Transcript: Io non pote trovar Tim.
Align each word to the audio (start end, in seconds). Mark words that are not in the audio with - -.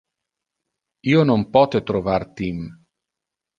Io 1.11 1.27
non 1.33 1.45
pote 1.59 1.83
trovar 1.93 2.27
Tim. 2.43 2.67